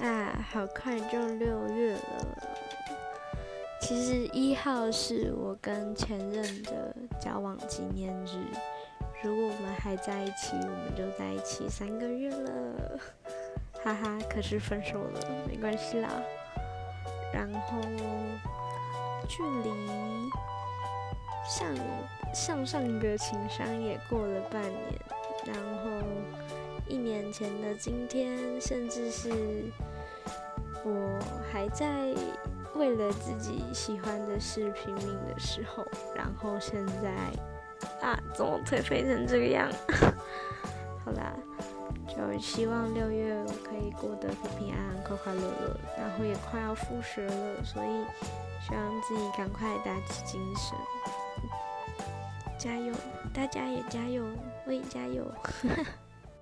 [0.00, 2.00] 啊，好快就六月了。
[3.82, 8.44] 其实一号是我跟前任的交往纪念日。
[9.22, 12.98] 如果我们还在一起，我们就在一起三个月了。
[13.84, 16.08] 哈哈，可是分手了，没关系啦。
[17.32, 17.78] 然后
[19.28, 19.70] 距离
[21.46, 21.74] 上
[22.34, 24.98] 上上个情商也过了半年，
[25.46, 25.90] 然后
[26.86, 29.30] 一年前的今天，甚至是。
[30.84, 31.18] 我
[31.52, 32.14] 还在
[32.74, 37.10] 为了自己喜欢的事拼命的时候，然后现在
[38.06, 39.70] 啊，怎么颓废成这个样？
[41.04, 41.34] 好啦，
[42.08, 45.76] 就希望六月我可以过得平平安安、快快乐乐。
[45.98, 48.04] 然后也快要复学了，所以
[48.66, 50.78] 希望自己赶快打起精神，
[52.58, 52.94] 加油！
[53.32, 54.24] 大家也加油，
[54.66, 55.24] 我也加油！